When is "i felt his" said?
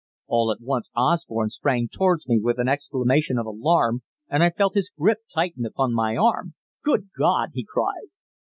4.41-4.89